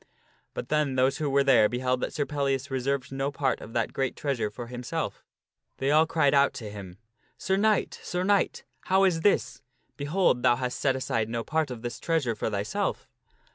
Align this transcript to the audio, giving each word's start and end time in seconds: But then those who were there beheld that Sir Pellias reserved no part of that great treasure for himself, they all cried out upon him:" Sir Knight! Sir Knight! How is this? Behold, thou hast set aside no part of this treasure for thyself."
But 0.55 0.69
then 0.69 0.95
those 0.95 1.19
who 1.19 1.29
were 1.29 1.43
there 1.43 1.69
beheld 1.69 2.01
that 2.01 2.11
Sir 2.11 2.25
Pellias 2.25 2.71
reserved 2.71 3.11
no 3.11 3.31
part 3.31 3.61
of 3.61 3.73
that 3.73 3.93
great 3.93 4.15
treasure 4.15 4.49
for 4.49 4.65
himself, 4.65 5.23
they 5.77 5.91
all 5.91 6.07
cried 6.07 6.33
out 6.33 6.59
upon 6.59 6.71
him:" 6.73 6.97
Sir 7.47 7.55
Knight! 7.55 7.99
Sir 8.01 8.23
Knight! 8.23 8.63
How 8.85 9.03
is 9.03 9.21
this? 9.21 9.61
Behold, 9.97 10.41
thou 10.41 10.55
hast 10.55 10.79
set 10.79 10.95
aside 10.95 11.29
no 11.29 11.43
part 11.43 11.69
of 11.69 11.83
this 11.83 11.99
treasure 11.99 12.33
for 12.33 12.49
thyself." 12.49 13.07